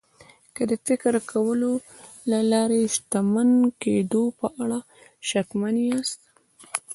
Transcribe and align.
که 0.55 0.63
د 0.69 0.73
فکر 0.87 1.13
کولو 1.31 1.71
له 2.31 2.39
لارې 2.51 2.79
د 2.83 2.87
شتمن 2.95 3.49
کېدو 3.81 4.23
په 4.39 4.47
اړه 4.61 4.79
شکمن 5.29 5.75
ياست. 5.89 6.19